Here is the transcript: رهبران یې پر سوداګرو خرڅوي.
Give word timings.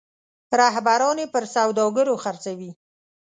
رهبران 0.59 1.17
یې 1.21 1.27
پر 1.33 1.43
سوداګرو 1.55 2.21
خرڅوي. 2.23 2.71